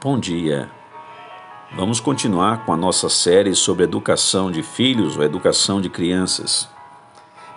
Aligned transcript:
Bom 0.00 0.16
dia. 0.16 0.70
Vamos 1.74 1.98
continuar 1.98 2.64
com 2.64 2.72
a 2.72 2.76
nossa 2.76 3.08
série 3.08 3.52
sobre 3.56 3.82
educação 3.82 4.48
de 4.48 4.62
filhos 4.62 5.16
ou 5.16 5.24
educação 5.24 5.80
de 5.80 5.90
crianças. 5.90 6.68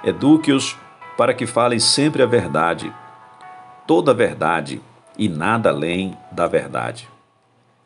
Eduque-os 0.04 0.76
para 1.16 1.36
que 1.36 1.46
falem 1.46 1.78
sempre 1.78 2.24
a 2.24 2.26
verdade, 2.26 2.92
toda 3.86 4.10
a 4.10 4.16
verdade 4.16 4.82
e 5.16 5.30
nada 5.30 5.70
além 5.70 6.18
da 6.32 6.48
verdade. 6.48 7.08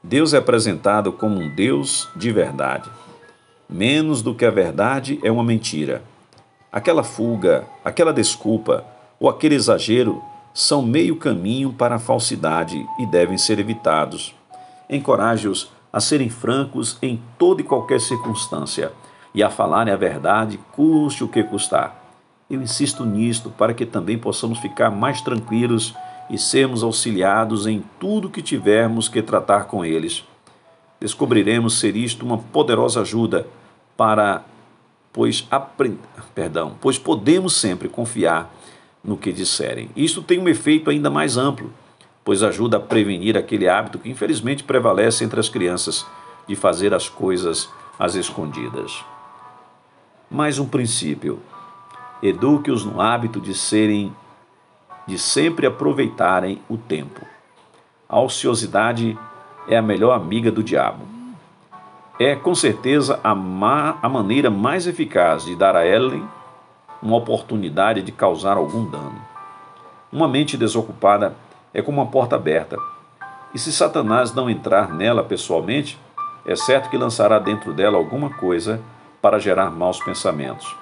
Deus 0.02 0.34
é 0.34 0.38
apresentado 0.38 1.12
como 1.12 1.38
um 1.38 1.54
Deus 1.54 2.08
de 2.16 2.32
verdade. 2.32 2.90
Menos 3.70 4.22
do 4.22 4.34
que 4.34 4.46
a 4.46 4.52
verdade 4.52 5.20
é 5.22 5.30
uma 5.30 5.44
mentira. 5.44 6.02
Aquela 6.72 7.04
fuga, 7.04 7.68
aquela 7.84 8.14
desculpa 8.14 8.86
ou 9.20 9.28
aquele 9.28 9.56
exagero 9.56 10.24
são 10.54 10.82
meio 10.82 11.18
caminho 11.18 11.74
para 11.74 11.96
a 11.96 12.00
falsidade 12.00 12.88
e 12.98 13.06
devem 13.06 13.38
ser 13.38 13.60
evitados. 13.60 14.34
Encoraje-os 14.90 15.72
a 15.92 16.00
serem 16.00 16.30
francos 16.30 16.98
em 17.02 17.22
toda 17.38 17.62
e 17.62 17.64
qualquer 17.64 18.02
circunstância 18.02 18.92
e 19.34 19.44
a 19.44 19.50
falarem 19.50 19.94
a 19.94 19.98
verdade, 19.98 20.60
custe 20.72 21.24
o 21.24 21.28
que 21.28 21.44
custar. 21.44 22.04
Eu 22.50 22.62
insisto 22.62 23.04
nisto 23.04 23.50
para 23.50 23.74
que 23.74 23.86
também 23.86 24.18
possamos 24.18 24.60
ficar 24.60 24.90
mais 24.90 25.20
tranquilos 25.22 25.94
e 26.30 26.38
sermos 26.38 26.84
auxiliados 26.84 27.68
em 27.68 27.84
tudo 28.00 28.30
que 28.30 28.42
tivermos 28.42 29.10
que 29.10 29.22
tratar 29.22 29.66
com 29.66 29.84
eles. 29.84 30.24
Descobriremos 31.00 31.80
ser 31.80 31.96
isto 31.96 32.26
uma 32.26 32.38
poderosa 32.38 33.02
ajuda 33.02 33.48
para 33.98 34.44
pois 35.12 35.48
aprend... 35.50 35.98
perdão, 36.34 36.76
pois 36.80 36.98
podemos 36.98 37.56
sempre 37.56 37.88
confiar 37.88 38.54
no 39.04 39.18
que 39.18 39.32
disserem. 39.32 39.90
Isto 39.96 40.22
tem 40.22 40.40
um 40.40 40.48
efeito 40.48 40.90
ainda 40.90 41.10
mais 41.10 41.38
amplo 41.38 41.72
pois 42.26 42.42
ajuda 42.42 42.78
a 42.78 42.80
prevenir 42.80 43.38
aquele 43.38 43.70
hábito 43.70 44.00
que 44.00 44.10
infelizmente 44.10 44.64
prevalece 44.64 45.24
entre 45.24 45.40
as 45.40 45.48
crianças 45.48 46.06
de 46.48 46.56
fazer 46.56 46.92
as 46.92 47.08
coisas 47.08 47.70
às 48.00 48.16
escondidas. 48.16 49.06
Mais 50.30 50.58
um 50.58 50.68
princípio: 50.68 51.40
eduque-os 52.22 52.84
no 52.84 53.00
hábito 53.00 53.40
de 53.40 53.54
serem, 53.54 54.12
de 55.06 55.20
sempre 55.20 55.68
aproveitarem 55.68 56.60
o 56.68 56.78
tempo. 56.78 57.22
A 58.10 58.20
ociosidade 58.20 59.18
é 59.68 59.78
a 59.78 59.82
melhor 59.82 60.14
amiga 60.14 60.52
do 60.52 60.64
diabo. 60.64 61.06
É 62.20 62.36
com 62.36 62.56
certeza 62.56 63.20
a, 63.24 63.36
ma 63.36 63.98
a 64.02 64.10
maneira 64.10 64.50
mais 64.50 64.88
eficaz 64.88 65.46
de 65.46 65.56
dar 65.56 65.76
a 65.76 65.86
Ellen 65.86 66.26
uma 67.02 67.18
oportunidade 67.18 68.02
de 68.02 68.12
causar 68.12 68.58
algum 68.58 68.90
dano. 68.90 69.22
Uma 70.12 70.28
mente 70.28 70.58
desocupada 70.58 71.36
é 71.76 71.82
como 71.82 72.02
uma 72.02 72.10
porta 72.10 72.38
aberta. 72.38 72.78
E 73.54 73.60
se 73.60 73.72
Satanás 73.72 74.34
não 74.34 74.50
entrar 74.50 74.94
nela 74.94 75.24
pessoalmente, 75.24 76.00
é 76.46 76.56
certo 76.56 76.90
que 76.90 76.98
lançará 76.98 77.38
dentro 77.38 77.74
dela 77.74 77.98
alguma 77.98 78.30
coisa 78.30 78.82
para 79.22 79.40
gerar 79.40 79.70
maus 79.70 80.00
pensamentos. 80.00 80.74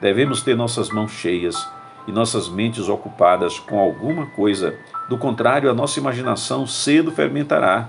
Devemos 0.00 0.40
ter 0.40 0.56
nossas 0.56 0.88
mãos 0.90 1.10
cheias 1.10 1.68
e 2.06 2.12
nossas 2.12 2.48
mentes 2.48 2.88
ocupadas 2.88 3.58
com 3.58 3.80
alguma 3.80 4.26
coisa, 4.26 4.78
do 5.08 5.18
contrário, 5.18 5.68
a 5.68 5.74
nossa 5.74 5.98
imaginação 5.98 6.66
cedo 6.66 7.10
fermentará 7.10 7.88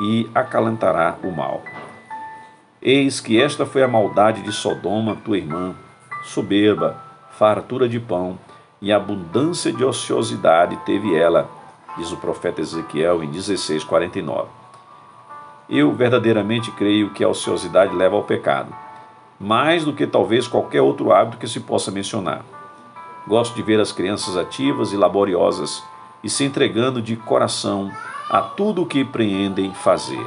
e 0.00 0.28
acalentará 0.34 1.16
o 1.22 1.30
mal. 1.30 1.62
Eis 2.80 3.20
que 3.20 3.40
esta 3.40 3.66
foi 3.66 3.82
a 3.82 3.88
maldade 3.88 4.42
de 4.42 4.50
Sodoma, 4.52 5.16
tua 5.16 5.36
irmã, 5.36 5.74
soberba, 6.24 6.96
fartura 7.30 7.86
de 7.86 8.00
pão 8.00 8.38
e 8.80 8.90
abundância 8.90 9.72
de 9.72 9.84
ociosidade 9.84 10.76
teve 10.84 11.14
ela 11.14 11.61
diz 11.96 12.12
o 12.12 12.16
profeta 12.16 12.60
Ezequiel 12.60 13.22
em 13.22 13.30
16:49. 13.30 14.48
Eu 15.68 15.92
verdadeiramente 15.92 16.70
creio 16.72 17.10
que 17.10 17.24
a 17.24 17.28
ociosidade 17.28 17.94
leva 17.94 18.16
ao 18.16 18.24
pecado, 18.24 18.74
mais 19.38 19.84
do 19.84 19.92
que 19.92 20.06
talvez 20.06 20.46
qualquer 20.46 20.82
outro 20.82 21.12
hábito 21.12 21.38
que 21.38 21.48
se 21.48 21.60
possa 21.60 21.90
mencionar. 21.90 22.42
Gosto 23.26 23.54
de 23.54 23.62
ver 23.62 23.80
as 23.80 23.92
crianças 23.92 24.36
ativas 24.36 24.92
e 24.92 24.96
laboriosas 24.96 25.82
e 26.22 26.28
se 26.28 26.44
entregando 26.44 27.00
de 27.00 27.16
coração 27.16 27.90
a 28.28 28.40
tudo 28.40 28.82
o 28.82 28.86
que 28.86 29.00
empreendem 29.00 29.72
fazer. 29.74 30.26